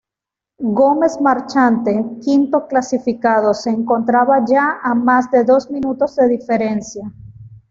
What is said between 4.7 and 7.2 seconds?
a más de dos minutos de diferencia.